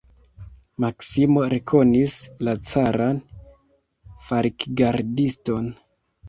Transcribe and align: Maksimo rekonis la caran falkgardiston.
Maksimo 0.85 1.43
rekonis 1.53 2.15
la 2.47 2.55
caran 2.71 3.21
falkgardiston. 4.31 5.71